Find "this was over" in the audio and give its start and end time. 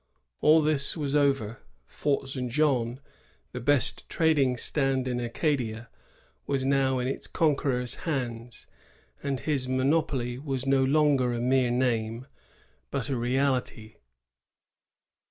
0.63-1.59